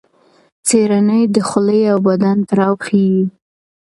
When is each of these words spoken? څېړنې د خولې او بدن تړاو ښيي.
څېړنې 0.67 1.21
د 1.33 1.37
خولې 1.47 1.81
او 1.91 1.97
بدن 2.07 2.37
تړاو 2.49 2.75
ښيي. 2.85 3.19